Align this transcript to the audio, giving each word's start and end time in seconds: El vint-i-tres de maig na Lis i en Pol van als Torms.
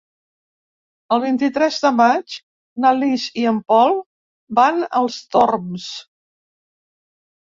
El 1.15 1.19
vint-i-tres 1.23 1.75
de 1.81 1.89
maig 1.97 2.37
na 2.85 2.93
Lis 3.01 3.25
i 3.41 3.45
en 3.51 3.59
Pol 3.73 3.93
van 4.61 4.81
als 5.01 5.19
Torms. 5.37 5.87